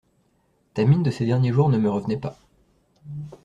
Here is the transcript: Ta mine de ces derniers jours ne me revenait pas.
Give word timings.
Ta 0.73 0.83
mine 0.83 1.03
de 1.03 1.11
ces 1.11 1.27
derniers 1.27 1.51
jours 1.53 1.69
ne 1.69 1.77
me 1.77 1.87
revenait 1.87 2.17
pas. 2.17 2.35